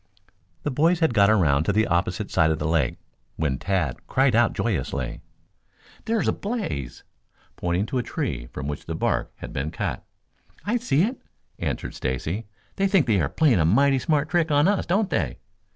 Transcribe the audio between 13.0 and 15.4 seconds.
they are playing a mighty smart trick on us, don't they?"